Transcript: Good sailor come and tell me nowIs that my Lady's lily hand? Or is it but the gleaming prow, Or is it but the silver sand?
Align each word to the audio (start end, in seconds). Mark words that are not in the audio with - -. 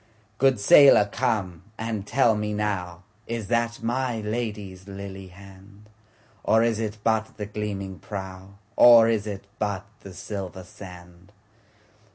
Good 0.39 0.59
sailor 0.59 1.07
come 1.11 1.61
and 1.77 2.07
tell 2.07 2.35
me 2.35 2.55
nowIs 2.55 3.45
that 3.49 3.83
my 3.83 4.19
Lady's 4.19 4.87
lily 4.87 5.27
hand? 5.27 5.91
Or 6.43 6.63
is 6.63 6.79
it 6.79 6.97
but 7.03 7.37
the 7.37 7.45
gleaming 7.45 7.99
prow, 7.99 8.55
Or 8.75 9.07
is 9.07 9.27
it 9.27 9.45
but 9.59 9.85
the 9.99 10.15
silver 10.15 10.63
sand? 10.63 11.31